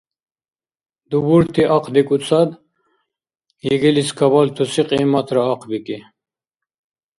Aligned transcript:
Дубурти 1.09 1.63
ахъдикӏуцад, 1.75 2.49
ЕГЭ-лис 3.73 4.09
кабалтуси 4.17 4.83
кьиматра 4.89 5.41
ахъбикӏи 5.53 5.97